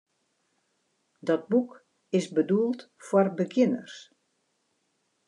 Dat 1.19 1.47
boek 1.51 1.73
is 2.17 2.27
bedoeld 2.37 2.81
foar 3.05 3.29
begjinners. 3.39 3.95